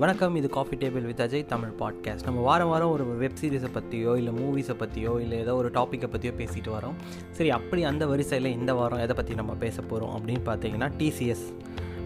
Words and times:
வணக்கம் 0.00 0.34
இது 0.34 0.48
coffee 0.48 0.76
table 0.80 1.04
with 1.08 1.20
Ajay 1.24 1.44
Tamil 1.52 1.70
podcast 1.78 2.24
நம்ம 2.24 2.40
வாரம் 2.40 2.68
வாரம் 2.68 2.90
ஒரு 2.94 3.04
வெப் 3.20 3.38
சீரிஸை 3.40 3.68
பற்றியோ 3.72 4.16
இல்லை 4.16 4.32
மூவிஸை 4.32 4.74
பற்றியோ 4.78 5.12
இல்லை 5.20 5.36
ஏதோ 5.38 5.52
ஒரு 5.54 5.68
டாப்பிக்கை 5.68 6.08
பற்றியோ 6.12 6.32
பேசிட்டு 6.40 6.70
வரோம். 6.74 6.96
சரி 7.32 7.50
அப்படி 7.50 7.82
அந்த 7.82 8.06
வரிசையில் 8.06 8.48
இந்த 8.58 8.74
வாரம் 8.74 8.98
எதை 8.98 9.14
பற்றி 9.16 9.34
நம்ம 9.34 9.54
பேச 9.54 9.82
போகிறோம் 9.82 10.12
அப்படின்னு 10.16 10.42
பார்த்தீங்கன்னா 10.50 10.88
டிசிஎஸ் 10.98 11.46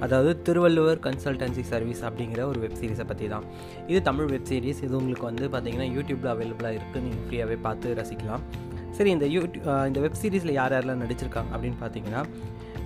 அதாவது 0.00 0.42
திருவள்ளுவர் 0.42 0.98
கன்சல்டன்சி 0.98 1.64
சர்வீஸ் 1.72 2.02
அப்படிங்கிற 2.10 2.44
ஒரு 2.52 2.60
வெப் 2.60 2.78
சீரிஸை 2.82 3.06
பற்றி 3.10 3.28
தான். 3.28 3.44
இது 3.86 4.02
தமிழ் 4.02 4.30
வெப் 4.34 4.48
சீரிஸ் 4.52 4.82
இது 4.86 4.96
உங்களுக்கு 4.96 5.26
வந்து 5.30 5.48
பார்த்தீங்கன்னா 5.48 5.88
யூடியூப்பில் 5.96 6.32
அவைலபிளாக 6.36 6.78
இருக்குது 6.78 7.04
நீங்கள் 7.06 7.26
ஃப்ரீயாகவே 7.26 7.58
பார்த்து 7.66 7.96
ரசிக்கலாம். 8.02 8.44
சரி 8.92 9.10
இந்த 9.10 9.26
யூடியூ 9.36 9.86
இந்த 9.90 10.00
வெப் 10.06 10.20
சீரிஸில் 10.22 10.58
யார் 10.60 10.74
யாரெல்லாம் 10.76 11.04
நடிச்சிருக்காங்க 11.04 11.50
அப்படின்னு 11.56 11.80
பார்த்தீங்கன்னா 11.82 12.22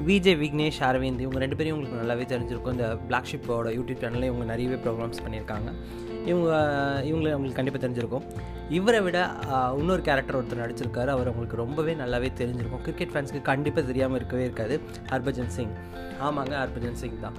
விஜே 0.06 0.32
விக்னேஷ் 0.40 0.80
அரவிந்த் 0.88 1.24
இவங்க 1.24 1.38
ரெண்டு 1.38 1.56
பேரும் 1.56 1.76
உங்களுக்கு 1.76 2.00
நல்லாவே 2.00 2.24
தெரிஞ்சிருக்கும். 2.32 2.72
இந்த 2.72 2.96
பிளாக் 2.96 3.28
ஷிப்போட 3.30 3.68
யூடியூப் 3.76 4.02
சேனலில் 4.02 4.30
இவங்க 4.30 4.44
நிறையவே 4.44 4.76
ப்ரோக்ராம்ஸ் 4.84 5.22
பண்ணியிருக்காங்க. 5.24 5.68
இவங்க 6.30 6.50
இவங்களை 7.04 7.32
உங்களுக்கு 7.32 7.58
கண்டிப்பாக 7.58 7.82
தெரிஞ்சிருக்கும். 7.86 8.24
இவரை 8.68 9.00
விட 9.00 9.18
இன்னொரு 9.78 10.02
கேரக்டர் 10.02 10.38
ஒருத்தர் 10.40 10.62
நடிச்சிருக்காரு. 10.64 11.10
அவர் 11.16 11.28
உங்களுக்கு 11.28 11.56
ரொம்பவே 11.56 11.94
நல்லாவே 11.94 12.28
தெரிஞ்சிருக்கும். 12.40 12.82
கிரிக்கெட் 12.86 13.12
ஃபேன்ஸ்க்கு 13.14 13.42
கண்டிப்பாக 13.42 13.86
தெரியாமல் 13.86 14.16
இருக்கவே 14.16 14.42
இருக்காது. 14.42 14.80
ஹர்பஜன் 15.12 15.52
சிங். 15.56 15.74
ஆமாங்க 16.20 16.54
ஹர்பஜன் 16.62 16.98
சிங் 17.02 17.20
தான். 17.20 17.36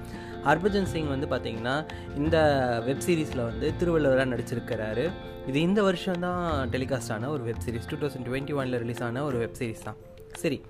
ஹர்பஜன் 0.48 0.90
சிங் 0.94 1.08
வந்து 1.08 1.27
பார்த்திங்கன்னா 1.34 1.76
இந்த 2.16 2.38
வெப் 2.85 3.05
சீரிஸில் 3.08 3.46
வந்து 3.46 3.74
திருவள்ளுவராக 3.80 4.32
நடிச்சிருக்கிறாரு. 4.34 5.12
இது 5.48 5.60
இந்த 5.62 5.82
வருஷம் 5.84 6.20
தான் 6.20 6.70
டெலிகாஸ்ட் 6.70 7.12
ஆன 7.12 7.30
ஒரு 7.30 7.44
web 7.44 7.63
series 7.66 7.90
two 7.90 7.98
thousand 8.02 8.27
twenty 8.30 8.55
ஒனில் 8.62 8.77
ரிலீஸ் 8.84 9.04
ஆன 9.04 9.24
ஒரு 9.24 9.38
வெப் 9.38 9.58
சீரிஸ் 9.60 9.88
தான். 9.88 9.96
சரி. 10.44 10.62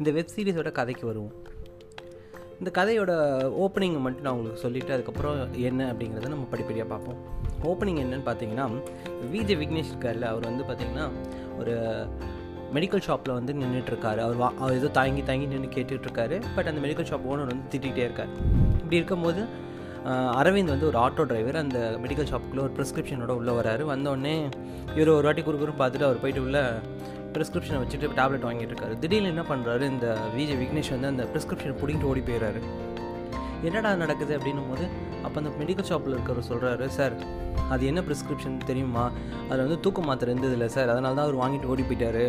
இந்த 0.00 0.10
வெப் 0.16 0.32
சீரிஸோட 0.34 0.70
கதைக்கு 0.78 1.04
வருவோம். 1.06 1.34
இந்த 2.60 2.70
கதையோட 2.78 3.12
ஓப்பனிங் 3.64 3.96
மட்டும் 4.04 4.24
நான் 4.26 4.34
உங்களுக்கு 4.36 4.62
சொல்லிவிட்டு 4.64 4.94
அதுக்கப்புறம் 4.96 5.38
என்ன 5.68 5.80
அப்படிங்கிறத 5.92 6.28
நம்ம 6.34 6.46
படிப்படியாக 6.52 6.88
பார்ப்போம். 6.92 7.18
ஓப்பனிங் 7.70 8.00
என்னன்னு 8.02 8.26
பார்த்தீங்கன்னா 8.28 8.66
விஜய் 9.34 9.58
விக்னேஷ் 9.62 9.92
இருக்கார்ல 9.92 10.26
அவர் 10.32 10.48
வந்து 10.50 10.64
பார்த்திங்கன்னா 10.68 11.06
ஒரு 11.60 11.74
மெடிக்கல் 12.76 13.04
ஷாப்பில் 13.06 13.36
வந்து 13.38 13.52
நின்றுட்டுருக்காரு 13.62 14.20
அவர் 14.26 14.38
வா 14.42 14.48
அவர் 14.62 14.78
ஏதோ 14.78 14.88
தாங்கி 14.98 15.22
தாங்கி 15.28 15.46
நின்று 15.52 15.68
கேட்டுட்ருக்காரு 15.76 16.38
பட் 16.56 16.68
அந்த 16.70 16.80
மெடிக்கல் 16.84 17.08
ஷாப் 17.10 17.28
ஓனர் 17.32 17.50
வந்து 17.52 17.70
திட்டிகிட்டே 17.74 18.04
இருக்கார். 18.08 18.32
இப்படி 18.80 18.98
இருக்கும்போது 19.00 19.42
அரவிந்த் 20.40 20.72
வந்து 20.72 20.88
ஒரு 20.90 20.98
ஆட்டோ 21.04 21.22
டிரைவர் 21.30 21.56
அந்த 21.62 21.78
மெடிக்கல் 22.02 22.28
ஷாப்புக்குள்ளே 22.32 22.64
ஒரு 22.66 22.74
ப்ரிஸ்கிரிப்ஷனோட 22.78 23.32
உள்ளே 23.40 23.52
வராரு. 23.60 23.82
வந்தோடனே 23.92 24.34
இவர் 24.96 25.16
ஒரு 25.18 25.26
வாட்டி 25.28 25.42
குறுக்குறுன்னு 25.42 25.80
பார்த்துட்டு 25.82 26.08
அவர் 26.08 26.22
போயிட்டு 26.24 26.42
உள்ள 26.46 26.58
ப்ரிஸ்கிரிப்ஷனை 27.36 27.80
வச்சுட்டு 27.84 28.12
டேப்லெட் 28.18 28.46
வாங்கிட்டு 28.48 28.72
இருக்காரு 28.74 28.96
திடீர்னு 29.04 29.32
என்ன 29.34 29.44
பண்ணுறாரு 29.52 29.86
இந்த 29.94 30.08
விஜய் 30.36 30.60
விக்னேஷ் 30.62 30.92
வந்து 30.96 31.10
அந்த 31.12 31.26
ப்ரிஸ்கிரிப்ஷனை 31.32 31.76
பிடிங்கிட்டு 31.82 32.10
ஓடி 32.12 32.22
போயிடுறாரு 32.28 32.62
என்னடா 33.66 33.90
நடக்குது 34.04 34.32
அப்படின்னும் 34.38 34.70
போது 34.70 34.84
அப்போ 35.24 35.36
அந்த 35.40 35.50
மெடிக்கல் 35.60 35.88
ஷாப்பில் 35.90 36.14
இருக்கிறவர் 36.16 36.48
சொல்கிறாரு 36.50 36.86
சார் 36.98 37.14
அது 37.74 37.82
என்ன 37.90 38.00
ப்ரிஸ்கிரிப்ஷன் 38.08 38.56
தெரியுமா? 38.70 39.04
அதில் 39.46 39.62
வந்து 39.64 39.78
தூக்க 39.84 40.00
மாத்திரை 40.08 40.28
இருந்ததில்ல 40.32 40.66
சார். 40.74 40.90
அதனால 40.92 41.12
தான் 41.18 41.26
அவர் 41.26 41.38
வாங்கிட்டு 41.42 41.70
ஓடி 41.72 41.84
போயிட்டாரு. 41.88 42.24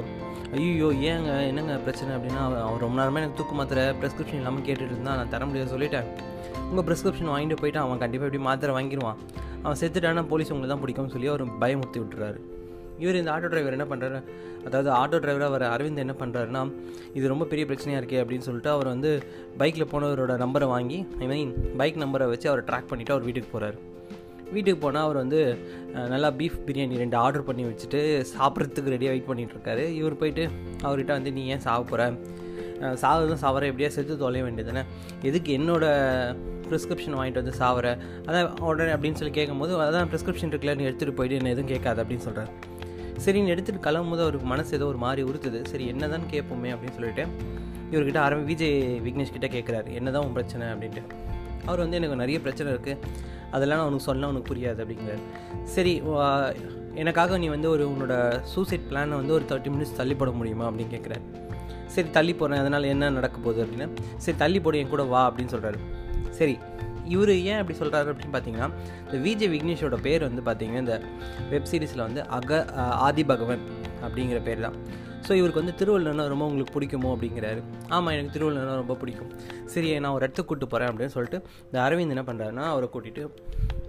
ஐயோ 0.58 0.90
ஏங்க 1.10 1.32
என்னங்க 1.50 1.74
பிரச்சனை? 1.86 2.12
அப்படின்னா 2.18 2.42
அவர் 2.68 2.84
ரொம்ப 2.86 2.98
நேரமாக 3.02 3.22
எனக்கு 3.22 3.40
தூக்க 3.40 3.56
மாத்திரை 3.60 3.84
ப்ரிஸ்கிரிப்ஷன் 4.02 4.40
இல்லாமல் 4.42 4.66
கேட்டுட்டு 4.68 4.94
இருந்தால் 4.96 5.20
நான் 5.22 5.34
தர 5.34 5.46
முடியாது 5.50 5.74
சொல்லிட்டேன். 5.76 6.08
உங்கள் 6.70 6.86
ப்ரிஸ்கிரிப்ஷன் 6.88 7.32
வாங்கிட்டு 7.34 7.60
போயிட்டு 7.62 7.82
அவன் 7.86 8.02
கண்டிப்பாக 8.04 8.30
எப்படி 8.30 8.44
மாத்திரை 8.50 8.74
வாங்கிடுவான் 8.78 9.20
அவன் 9.64 9.80
செத்துட்டானா 9.82 10.24
போலீஸ் 10.34 10.54
உங்களை 10.56 10.70
தான் 10.74 10.84
பிடிக்கும்னு 10.86 11.16
சொல்லி 11.16 11.30
அவர் 11.34 11.46
பயமுறுத்தி 11.64 12.02
விட்டுறாரு. 12.04 12.40
இவர் 13.00 13.20
இந்த 13.20 13.32
ஆட்டோ 13.32 13.50
டிரைவர் 13.50 13.78
என்ன 13.78 13.88
பண்ணுறாரு 13.90 14.20
அதாவது 14.64 14.90
ஆட்டோ 14.94 15.18
டிரைவராக 15.18 15.52
வர 15.52 15.66
அரவிந்த் 15.70 16.04
என்ன 16.04 16.16
பண்ணுறாருன்னா 16.20 16.62
இது 17.14 17.26
ரொம்ப 17.28 17.46
பெரிய 17.46 17.66
பிரச்சனையாக 17.68 18.02
இருக்கே 18.02 18.22
அப்படின்னு 18.24 18.48
சொல்லிட்டு 18.48 18.70
அவர் 18.70 18.88
வந்து 18.88 19.12
பைக்கில் 19.58 19.92
போனவரோட 19.92 20.36
நம்பரை 20.38 20.68
வாங்கி 20.68 20.98
ஐ 21.20 21.28
மீன் 21.28 21.54
பைக் 21.78 22.02
நம்பரை 22.04 22.28
வச்சு 22.28 22.50
அவரை 22.50 22.64
ட்ராக் 22.68 22.90
பண்ணிவிட்டு 22.90 23.16
அவர் 23.16 23.28
வீட்டுக்கு 23.28 23.52
போகிறாரு 23.52 23.78
வீட்டுக்கு 24.52 24.80
போனால் 24.80 25.06
அவர் 25.06 25.18
வந்து 25.18 25.40
நல்லா 26.06 26.30
பீஃப் 26.38 26.60
பிரியாணி 26.68 26.98
ரெண்டு 26.98 27.18
ஆர்டர் 27.18 27.48
பண்ணி 27.48 27.64
வச்சுட்டு 27.66 28.02
சாப்பிட்றதுக்கு 28.34 28.94
ரெடியாக 28.94 29.14
வெயிட் 29.14 29.30
பண்ணிகிட்ருக்காரு 29.30 29.86
இவர் 29.96 30.20
போயிட்டு 30.20 30.44
அவர்கிட்ட 30.84 31.12
வந்து 31.12 31.34
நீ 31.34 31.44
ஏன் 31.48 31.66
சாக 31.66 31.82
போகிற 31.84 32.06
சாவதும் 33.02 33.42
சாவர 33.42 33.70
எப்படியா 33.72 33.90
செத்து 33.90 34.16
தொலைய 34.18 34.44
வேண்டியதுன்னு 34.44 34.84
எதுக்கு 35.22 35.52
என்னோட 35.58 35.86
ப்ரிஸ்கிரிப்ஷன் 36.68 37.18
வாங்கிட்டு 37.18 37.44
வந்து 37.44 37.60
சாவர 37.60 37.88
அதான் 38.28 38.50
உடனே 38.64 38.96
அப்படின்னு 38.96 39.20
சொல்லி 39.22 39.34
கேட்கும்போது 39.34 39.76
அதான் 39.84 40.10
ப்ரிஸ்கிரிப்ஷன் 40.14 40.52
இருக்குல்ல 40.52 40.76
நீ 40.76 40.86
எடுத்துகிட்டு 40.86 41.20
போயிட்டு 41.20 41.40
என்ன 41.40 41.54
எதுவும் 41.56 41.74
கேட்காது 41.74 42.02
அப்படின்னு 42.04 42.28
சொல்கிறார் 42.28 42.52
சரி 43.26 43.38
நீ 43.44 43.50
எடுத்துகிட்டு 43.54 43.86
கிளம்பும்போது 43.88 44.24
அவருக்கு 44.26 44.48
மனசு 44.54 44.72
ஏதோ 44.78 44.88
ஒரு 44.94 45.00
மாதிரி 45.06 45.22
உறுத்துது. 45.30 45.60
சரி 45.72 45.86
என்ன 45.94 46.08
தான் 46.14 46.26
கேட்போமே 46.34 46.70
அப்படின்னு 46.74 46.98
சொல்லிட்டு 46.98 47.24
இவர்கிட்ட 47.94 48.20
ஆரம்பி 48.26 48.46
விஜய் 48.52 48.78
விக்னேஷ் 49.06 49.34
கிட்டே 49.36 49.50
கேட்குறாரு 49.56 49.90
என்ன 50.00 50.12
தான் 50.16 50.26
உன் 50.28 50.36
பிரச்சனை 50.38 50.66
அப்படின்ட்டு. 50.74 51.04
அவர் 51.68 51.82
வந்து 51.84 51.98
எனக்கு 52.00 52.22
நிறைய 52.24 52.38
பிரச்சனை 52.46 52.70
இருக்குது 52.76 53.26
அதெல்லாம் 53.56 53.80
நான் 53.80 53.90
உனக்கு 53.90 54.08
சொன்னால் 54.10 54.32
உனக்கு 54.32 54.50
புரியாது 54.52 54.80
அப்படிங்கிறார். 54.84 55.24
சரி 55.76 55.94
எனக்காக 57.02 57.38
நீ 57.42 57.48
வந்து 57.56 57.68
ஒரு 57.74 57.84
உன்னோட 57.94 58.14
சூசைட் 58.54 58.88
பிளானை 58.90 59.18
வந்து 59.22 59.34
ஒரு 59.38 59.46
தேர்ட்டி 59.50 59.72
மினிட்ஸ் 59.74 59.98
தள்ளி 60.00 60.16
போட 60.22 60.32
முடியுமா 60.40 60.66
அப்படின்னு 60.70 60.94
கேட்குறாரு 60.96 61.24
சரி 61.96 62.10
தள்ளி 62.18 62.34
போகிறேன் 62.40 62.62
அதனால் 62.64 62.92
என்ன 62.94 63.10
நடக்க 63.18 63.38
போகுது 63.46 63.60
அப்படின்னா. 63.66 63.88
சரி 64.24 64.38
தள்ளி 64.44 64.60
போடு 64.66 64.80
என் 64.82 64.94
கூட 64.94 65.04
வா 65.14 65.22
அப்படின்னு 65.30 65.54
சொல்கிறாரு 65.56 65.80
சரி 66.40 66.56
இவர் 67.16 67.34
ஏன் 67.50 67.60
அப்படி 67.62 67.78
சொல்கிறாரு 67.82 68.12
அப்படின்னு 68.12 68.36
பார்த்தீங்கன்னா 68.36 68.70
இந்த 69.06 69.18
விஜய் 69.26 69.52
விக்னேஷோட 69.56 69.98
பேர் 70.08 70.28
வந்து 70.30 70.44
பார்த்தீங்கன்னா 70.48 70.84
இந்த 70.86 70.98
வெப் 71.52 71.70
சீரிஸில் 71.72 72.06
வந்து 72.08 72.24
அக 72.38 72.60
ஆதி 73.08 73.26
பகவன் 73.32 73.64
அப்படிங்கிற 74.06 74.40
பேர் 74.48 74.66
தான். 74.68 74.78
ஸோ 75.28 75.34
இவருக்கு 75.40 75.62
வந்து 75.62 75.76
திருவள்ளுவர்னா 75.80 76.26
ரொம்ப 76.34 76.44
உங்களுக்கு 76.50 76.74
பிடிக்குமோ 76.76 77.10
அப்படிங்கிறாரு. 77.16 77.62
ஆமாம் 77.96 78.14
எனக்கு 78.16 78.34
திருவள்ளுவர்னா 78.36 78.76
ரொம்ப 78.82 78.96
பிடிக்கும். 79.02 79.32
சரி 79.74 79.88
நான் 80.04 80.14
ஒரு 80.18 80.24
இடத்துக்கு 80.26 80.50
கூப்பிட்டு 80.50 80.72
போகிறேன் 80.74 80.90
அப்படின்னு 80.92 81.16
சொல்லிட்டு 81.16 81.40
இந்த 81.68 81.78
அரவிந்த் 81.86 82.16
என்ன 82.16 82.24
பண்ணுறாருன்னா 82.30 82.66
அவரை 82.74 82.88
கூட்டிகிட்டு 82.94 83.24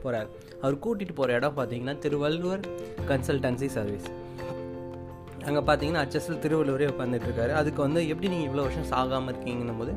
போகிறார் 0.04 0.28
அவர் 0.62 0.76
கூட்டிகிட்டு 0.84 1.14
போகிற 1.20 1.36
இடம் 1.38 1.56
பார்த்தீங்கன்னா 1.58 1.94
திருவள்ளுவர் 2.04 2.64
கன்சல்டன்சி 3.10 3.68
சர்வீஸ். 3.76 4.08
அங்கே 5.48 5.62
பார்த்தீங்கன்னா 5.68 6.02
அச்சஸில் 6.04 6.42
திருவள்ளுவரே 6.44 6.88
உட்காந்துட்டு 6.92 7.28
இருக்காரு. 7.28 7.52
அதுக்கு 7.60 7.80
வந்து 7.86 8.00
எப்படி 8.12 8.30
நீங்கள் 8.32 8.48
இவ்வளோ 8.48 8.64
வருஷம் 8.66 8.88
சாகாமல் 8.94 9.30
இருக்கீங்கன்னும் 9.32 9.80
போது 9.82 9.92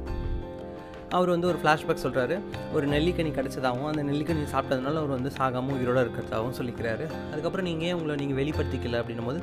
அவர் 1.18 1.30
வந்து 1.34 1.48
ஒரு 1.48 1.58
ஃப்ளாஷ்பேக் 1.62 2.04
சொல்கிறாரு 2.04 2.36
ஒரு 2.76 2.86
நெல்லிக்கனி 2.88 3.32
கிடச்சதாகவும் 3.38 3.90
அந்த 3.92 4.04
நெல்லிக்கனி 4.10 4.46
சாப்பிட்டதுனால 4.54 5.00
அவர் 5.02 5.14
வந்து 5.18 5.32
சாகாமல் 5.38 5.76
உயிரோட 5.78 6.00
இருக்கிறதாகவும் 6.06 6.56
சொல்லிக்கிறாரு. 6.60 7.06
அதுக்கப்புறம் 7.32 7.68
நீங்கள் 7.70 7.88
ஏன் 7.88 7.98
உங்களை 7.98 8.16
நீங்கள் 8.22 8.40
வெளிப்படுத்திக்கல 8.42 9.02
அப்படின்னும் 9.02 9.30
போது 9.30 9.42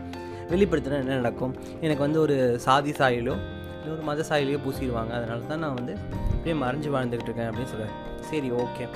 வெளிப்படுத்தினா 0.53 0.99
என்ன 1.05 1.19
நடக்கும்? 1.23 1.55
எனக்கு 1.81 2.03
வந்து 2.06 2.21
ஒரு 2.21 2.37
சாதி 2.67 2.93
சாயிலோ 3.01 3.34
இல்லை 3.81 3.91
ஒரு 3.97 4.03
மத 4.11 4.25
சாயிலையோ 4.31 4.59
பூசிடுவாங்க. 4.67 5.12
அதனால 5.19 5.41
தான் 5.53 5.62
நான் 5.65 5.77
வந்து 5.81 5.95
அப்படியே 6.33 6.56
மறைஞ்சு 6.65 6.91
வாழ்ந்துக்கிட்டு 6.97 7.31
இருக்கேன் 7.31 7.51
அப்படின்னு 7.51 7.73
சொல்கிறார் 7.75 7.95
சரி 8.31 8.50
ஓகே. 8.62 8.87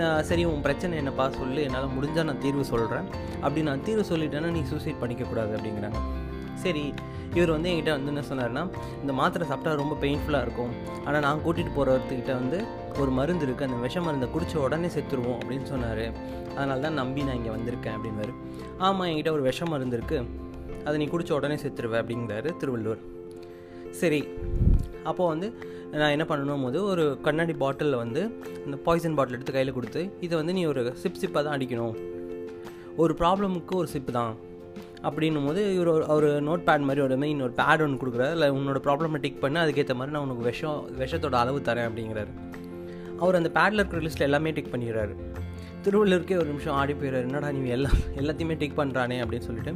நான் 0.00 0.24
சரி 0.28 0.42
உன் 0.44 0.64
பிரச்சனை 0.66 0.98
என்னப்பா? 0.98 1.24
சொல்லு. 1.38 1.62
என்னால் 1.68 1.94
முடிஞ்சால் 1.96 2.28
நான் 2.30 2.42
தீர்வு 2.44 2.64
சொல்கிறேன் 2.64 3.06
அப்படி 3.44 3.62
நான் 3.68 3.82
தீர்வு 3.86 4.04
சொல்லிட்டேன்னா 4.10 4.50
நீ 4.58 4.62
சூசைட் 4.72 5.00
பண்ணிக்கக்கூடாது 5.02 5.52
அப்படிங்கிறாங்க. 5.56 6.00
சரி 6.64 6.84
இவர் 7.36 7.52
வந்து 7.54 7.68
என்கிட்ட 7.70 7.92
வந்து 7.96 8.10
என்ன 8.12 8.22
சொன்னார்னா 8.30 8.62
இந்த 9.02 9.12
மாத்திரை 9.20 9.44
சாப்பிட்டா 9.50 9.72
ரொம்ப 9.82 9.94
பெயின்ஃபுல்லாக 10.04 10.46
இருக்கும். 10.46 10.72
ஆனால் 11.06 11.24
நான் 11.26 11.42
கூட்டிகிட்டு 11.44 11.74
போகிறவர்த்துக்கிட்ட 11.78 12.34
வந்து 12.42 12.58
ஒரு 13.02 13.10
மருந்து 13.18 13.44
இருக்குது 13.46 13.68
அந்த 13.68 13.78
விஷ 13.86 14.00
மருந்தை 14.06 14.28
குடித்த 14.34 14.60
உடனே 14.66 14.88
செத்துருவோம் 14.96 15.38
அப்படின்னு 15.40 15.66
சொன்னார். 15.72 16.04
அதனால 16.56 16.78
தான் 16.86 16.98
நம்பி 17.02 17.26
நான் 17.28 17.38
இங்கே 17.40 17.52
வந்திருக்கேன் 17.56 17.96
அப்படின்னாரு. 17.98 18.34
ஆமாம் 18.86 19.08
என்கிட்ட 19.10 19.32
ஒரு 19.38 19.44
விஷ 19.50 19.68
மருந்து 19.72 19.98
இருக்குது 19.98 20.28
அதை 20.86 20.94
நீ 21.00 21.06
குடித்த 21.14 21.32
உடனே 21.38 21.56
செத்துருவேன் 21.64 22.02
அப்படிங்கிறாரு 22.02 22.50
திருவள்ளுவர். 22.60 23.02
சரி 24.00 24.20
அப்போது 25.10 25.30
வந்து 25.32 25.48
நான் 26.00 26.12
என்ன 26.14 26.24
பண்ணணும் 26.28 26.64
போது 26.66 26.78
ஒரு 26.90 27.04
கண்ணாடி 27.26 27.54
பாட்டிலில் 27.62 28.00
வந்து 28.02 28.20
இந்த 28.66 28.76
பாய்சன் 28.86 29.16
பாட்டில் 29.18 29.36
எடுத்து 29.36 29.54
கையில் 29.56 29.76
கொடுத்து 29.78 30.02
இதை 30.26 30.34
வந்து 30.40 30.54
நீ 30.58 30.62
ஒரு 30.72 30.82
சிப் 31.02 31.20
சிப்பாக 31.22 31.42
தான் 31.46 31.56
அடிக்கணும். 31.56 31.96
ஒரு 33.02 33.12
ப்ராப்ளமுக்கு 33.20 33.74
ஒரு 33.82 33.88
சிப்பு 33.94 34.12
தான். 34.20 34.32
அப்படின்னும் 35.08 35.46
போது 35.48 35.62
இவர் 35.76 35.90
அவர் 36.14 36.26
நோட் 36.48 36.64
பேட் 36.68 36.86
மாதிரி 36.88 37.00
ஒரு 37.06 37.16
மெயின் 37.24 37.42
ஒரு 37.46 37.54
பேட் 37.60 37.82
ஒன்று 37.84 38.00
கொடுக்குறாரு. 38.02 38.34
இல்லை 38.36 38.48
உன்னோட 38.58 38.80
ப்ராப்ளமை 38.86 39.20
டிக் 39.24 39.42
பண்ணி 39.44 39.58
அதுக்கேற்ற 39.62 39.94
மாதிரி 40.00 40.14
நான் 40.16 40.24
உனக்கு 40.26 40.48
விஷம் 40.50 40.80
விஷத்தோட 41.02 41.36
அளவு 41.42 41.60
தரேன் 41.68 41.88
அப்படிங்கிறாரு. 41.90 42.32
அவர் 43.22 43.38
அந்த 43.40 43.50
பேடில் 43.58 43.80
இருக்கிற 43.80 44.02
லிஸ்ட்டில் 44.06 44.28
எல்லாமே 44.28 44.52
டிக் 44.58 44.72
பண்ணிடுறாரு. 44.74 45.14
திருவள்ளூருக்கே 45.84 46.36
ஒரு 46.42 46.48
நிமிஷம் 46.52 46.76
ஆடி 46.80 46.94
போயிடுறாரு. 47.00 47.26
என்னடா 47.28 47.50
நீ 47.56 47.70
எல்லாம் 47.76 47.98
எல்லாத்தையுமே 48.20 48.56
டிக் 48.62 48.78
பண்ணுறானே 48.80 49.18
அப்படின்னு 49.24 49.48
சொல்லிட்டு. 49.48 49.74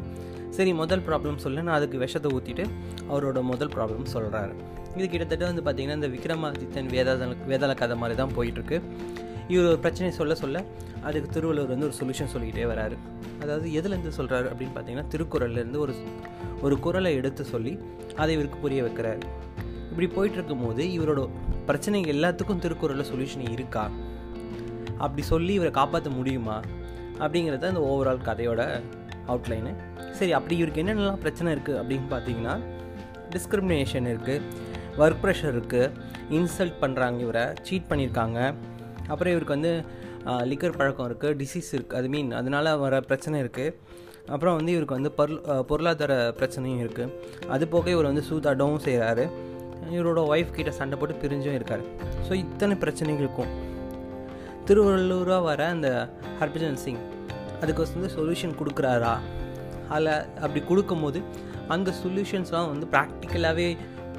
சரி 0.56 0.73
முதல் 0.81 1.02
ப்ராப்ளம் 1.06 1.43
சொல்ல 1.44 1.62
நான் 1.67 1.79
அதுக்கு 1.79 1.99
விஷத்தை 2.05 2.29
ஊற்றிட்டு 2.37 2.64
அவரோட 3.12 3.38
முதல் 3.52 3.72
ப்ராப்ளம் 3.76 4.12
சொல்கிறாரு 4.12 4.55
இது 4.96 5.06
கிட்டத்தட்ட 5.12 5.44
வந்து 5.50 5.62
பார்த்திங்கன்னா 5.67 5.96
இந்த 6.00 6.08
விக்ரமாதித்தன் 6.14 6.90
வேதாள 6.94 7.26
வேதாள 7.50 7.72
கதை 7.81 7.96
மாதிரி 8.02 8.17
தான் 8.20 8.34
போயிட்டுருக்கு. 8.37 8.79
இவர் 9.48 9.69
ஒரு 9.70 9.78
பிரச்சனை 9.78 10.10
சொல்ல 10.10 10.34
சொல்ல 10.34 10.64
அதுக்கு 11.04 11.28
திருவள்ளுவர் 11.31 11.72
வந்து 11.72 11.87
ஒரு 11.88 11.96
சொல்யூஷன் 11.98 12.32
சொல்லிக்கிட்டே 12.32 12.66
வராரு. 12.72 12.96
அதாவது 13.43 13.69
எதுலேருந்து 13.78 14.12
சொல்கிறாரு 14.19 14.46
அப்படின்னு 14.52 14.75
பார்த்தீங்கன்னா 14.76 15.08
திருக்குறள்லேருந்து 15.14 15.81
ஒரு 15.84 15.94
ஒரு 16.62 16.78
குறளை 16.78 17.14
எடுத்து 17.14 17.44
சொல்லி 17.44 17.72
அதை 18.16 18.34
இவருக்கு 18.34 18.58
புரிய 18.58 18.82
வைக்கிறார். 18.82 19.20
இப்படி 19.90 20.06
போயிட்டு 20.06 20.38
இருக்கும்போது 20.38 20.82
இவரோட 20.98 21.20
பிரச்சனைகள் 21.66 22.14
எல்லாத்துக்கும் 22.16 22.62
திருக்குறளில் 22.64 23.08
சொல்யூஷன் 23.12 23.48
இருக்கா? 23.50 23.84
அப்படி 24.98 25.22
சொல்லி 25.32 25.52
இவரை 25.54 25.70
காப்பாற்ற 25.70 26.10
முடியுமா? 26.10 26.56
அப்படிங்கிறது 27.19 27.58
தான் 27.58 27.82
ஓவரால் 27.90 28.26
கதையோட 28.28 28.62
அவுட்லைனு 29.28 29.72
சரி 30.19 30.32
அப்படி 30.32 30.56
இவருக்கு 30.56 30.82
என்னென்னலாம் 30.82 31.22
பிரச்சனை 31.25 31.48
இருக்குது 31.54 31.78
அப்படின்னு 31.81 32.08
பார்த்தீங்கன்னா 32.10 32.54
டிஸ்கிரிமினேஷன் 33.34 34.08
இருக்குது 34.12 34.43
ஒர்க் 35.02 35.22
ப்ரெஷர் 35.22 35.54
இருக்குது 35.56 35.93
இன்சல்ட் 36.31 36.76
பண்ணுறாங்க 36.82 37.19
இவரை 37.19 37.44
சீட் 37.62 37.88
பண்ணியிருக்காங்க 37.90 38.40
அப்புறம் 39.11 39.32
இவருக்கு 39.35 39.56
வந்து 39.58 39.73
லிக்கர் 40.50 40.79
பழக்கம் 40.81 41.06
இருக்குது 41.08 41.37
டிசீஸ் 41.43 41.70
இருக்குது 41.76 41.99
அது 42.00 42.08
மீன் 42.14 42.31
அதனால் 42.41 42.70
வர 42.85 43.00
பிரச்சனை 43.11 43.37
இருக்குது 43.44 43.75
அப்புறம் 44.35 44.56
வந்து 44.58 44.73
இவருக்கு 44.76 44.97
வந்து 44.99 45.11
பொருள் 45.19 45.41
பொருளாதார 45.70 46.12
பிரச்சனையும் 46.38 46.81
இருக்குது 46.85 47.12
அது 47.55 47.64
போக 47.75 47.91
இவர் 47.91 48.11
வந்து 48.11 48.25
சூதாடவும் 48.31 48.85
செய்கிறாரு 48.87 49.25
இவரோட 49.94 50.20
ஒய்ஃப் 50.32 50.55
கிட்ட 50.56 50.70
சண்டை 50.79 50.97
போட்டு 50.99 51.14
பிரிஞ்சும் 51.23 51.56
இருக்கார். 51.58 51.82
ஸோ 52.26 52.32
இத்தனை 52.44 52.76
பிரச்சனைகளுக்கும் 52.85 53.53
திருவள்ளூராக 54.69 55.43
வர 55.49 55.61
அந்த 55.75 55.88
ஹர்பஜன் 56.41 56.81
சிங் 56.85 57.03
அதுக்கு 57.61 57.85
வந்து 57.97 58.11
சொல்யூஷன் 58.17 58.56
கொடுக்குறாரா? 58.61 59.12
அதில் 59.94 60.12
அப்படி 60.44 60.61
கொடுக்கும்போது 60.70 61.19
அந்த 61.75 61.93
சொல்யூஷன்ஸ்லாம் 62.03 62.70
வந்து 62.73 62.87
ப்ராக்டிக்கலாகவே 62.94 63.69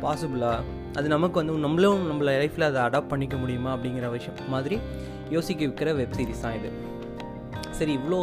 பாசிபிளாக 0.03 0.75
அது 0.99 1.07
நமக்கு 1.15 1.39
வந்து 1.39 1.53
நம்மளும் 1.65 2.03
நம்மள 2.09 2.31
லைஃப்பில் 2.41 2.67
அதை 2.69 2.81
அடாப்ட் 2.87 3.11
பண்ணிக்க 3.13 3.35
முடியுமா 3.41 3.69
அப்படிங்கிற 3.75 4.07
விஷயம் 4.17 4.37
மாதிரி 4.55 4.77
யோசிக்க 5.35 5.61
வைக்கிற 5.67 5.91
வெப் 5.99 6.15
சீரிஸ் 6.17 6.43
தான் 6.45 6.57
இது. 6.59 6.69
சரி 7.79 7.93
இவ்வளோ 7.99 8.19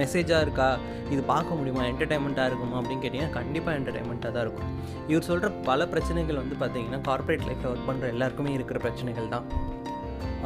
மெசேஜாக 0.00 0.44
இருக்கா? 0.46 0.68
இது 1.12 1.22
பார்க்க 1.30 1.56
முடியுமா? 1.58 1.82
என்டர்டைன்மெண்ட்டாக 1.90 2.48
இருக்குமா? 2.50 2.76
அப்படின்னு 2.80 3.02
கேட்டிங்கன்னா 3.04 3.36
கண்டிப்பாக 3.38 3.78
என்டர்டைன்மெண்ட்டாக 3.78 4.32
தான் 4.36 4.44
இருக்கும். 4.46 4.70
இவர் 5.10 5.26
சொல்கிற 5.28 5.48
பல 5.68 5.86
பிரச்சனைகள் 5.92 6.40
வந்து 6.42 6.56
பார்த்திங்கன்னா 6.62 7.00
கார்ப்பரேட் 7.08 7.46
லைஃப்பில் 7.48 7.70
ஒர்க் 7.72 7.88
பண்ணுற 7.90 8.06
எல்லாருக்குமே 8.14 8.52
இருக்கிற 8.58 8.78
பிரச்சனைகள் 8.84 9.32
தான். 9.34 9.46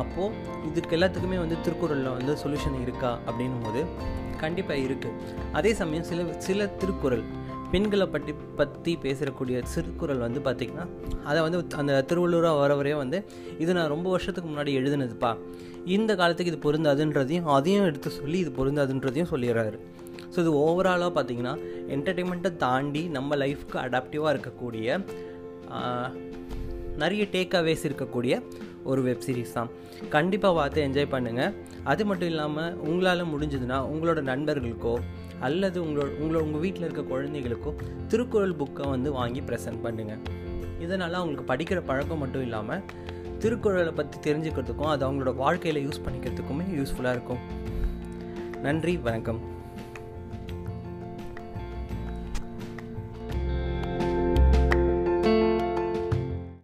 அப்போது 0.02 0.36
இதுக்கு 0.68 0.96
எல்லாத்துக்குமே 0.98 1.38
வந்து 1.44 1.56
திருக்குறளில் 1.64 2.10
வந்து 2.18 2.34
சொல்யூஷன் 2.42 2.78
இருக்கா? 2.84 3.10
அப்படின்னும் 3.28 3.64
போது 3.66 3.82
கண்டிப்பாக 4.44 4.84
இருக்குது 4.86 5.18
அதே 5.58 5.72
சமயம் 5.80 6.06
சில 6.10 6.22
சில 6.46 6.66
திருக்குறள் 6.80 7.24
பெண்களை 7.72 8.06
பற்றி 8.14 8.32
பற்றி 8.58 8.92
பேசுகிறக்கூடிய 9.04 9.56
திருக்குறள் 9.72 10.22
வந்து 10.24 10.40
பார்த்திங்கன்னா 10.46 10.84
அதை 11.28 11.38
வந்து 11.44 11.58
அந்த 11.80 11.92
திருவள்ளூராக 12.10 12.60
வரவரையே 12.62 12.96
வந்து 13.02 13.18
இது 13.62 13.70
நான் 13.78 13.92
ரொம்ப 13.94 14.06
வருஷத்துக்கு 14.14 14.48
முன்னாடி 14.50 14.72
எழுதுனதுப்பா. 14.80 15.30
இந்த 15.96 16.10
காலத்துக்கு 16.20 16.52
இது 16.52 16.60
பொருந்தாதுன்றதையும் 16.66 17.48
அதையும் 17.56 17.86
எடுத்து 17.90 18.10
சொல்லி 18.18 18.38
இது 18.44 18.50
பொருந்தாதுன்றதையும் 18.58 19.30
சொல்லிடுறாரு. 19.32 19.78
ஸோ 20.32 20.38
இது 20.44 20.52
ஓவராலாக 20.64 21.12
பார்த்திங்கன்னா 21.16 21.54
என்டர்டெயின்மெண்ட்டை 21.94 22.52
தாண்டி 22.64 23.02
நம்ம 23.16 23.36
லைஃப்க்கு 23.44 23.78
அடாப்டிவாக 23.84 24.34
இருக்கக்கூடிய 24.34 24.98
நிறைய 27.02 27.22
டேக் 27.34 27.54
அவேஸ் 27.60 27.84
இருக்கக்கூடிய 27.88 28.34
ஒரு 28.90 29.00
வெப் 29.06 29.24
சீரிஸ் 29.26 29.56
தான். 29.56 29.68
கண்டிப்பாக 30.14 30.54
பார்த்து 30.58 30.78
என்ஜாய் 30.86 31.12
பண்ணுங்கள் 31.14 31.52
அது 31.92 32.02
மட்டும் 32.08 32.30
இல்லாமல் 32.32 32.74
உங்களால் 32.88 33.30
முடிஞ்சதுன்னா 33.32 33.78
உங்களோட 33.92 34.20
நண்பர்களுக்கோ 34.30 34.94
அல்லது 35.42 35.78
உங்களோட 35.84 36.08
உங்களோட 36.22 36.42
உங்கள் 36.46 36.60
வீட்டில் 36.60 36.86
இருக்க 36.88 37.02
குழந்தைகளுக்கோ 37.14 37.70
திருக்குறள் 38.08 38.58
புக்கை 38.60 38.88
வந்து 38.88 39.12
வாங்கி 39.12 39.40
ப்ரெசென்ட் 39.40 39.82
பண்ணுங்கள் 39.84 40.22
இதனால் 40.80 41.18
அவங்களுக்கு 41.20 41.48
படிக்கிற 41.52 41.80
பழக்கம் 41.86 42.18
மட்டும் 42.18 42.42
இல்லாமல் 42.42 42.84
திருக்குறளை 43.38 43.92
பற்றி 43.92 44.18
தெரிஞ்சுக்கிறதுக்கும் 44.26 44.92
அது 44.92 45.02
அவங்களோட 45.06 45.34
வாழ்க்கையில் 45.34 45.84
யூஸ் 45.86 46.04
பண்ணிக்கிறதுக்குமே 46.04 46.66
யூஸ்ஃபுல்லாக 46.78 47.16
இருக்கும். 47.16 47.42
நன்றி 48.66 48.96
வணக்கம். 48.96 49.51